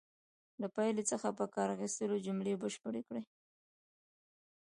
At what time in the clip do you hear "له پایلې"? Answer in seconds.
0.61-1.03